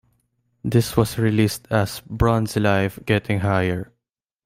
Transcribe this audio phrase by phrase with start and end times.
[0.63, 3.91] This was released as "Bronz Live- Getting Higher".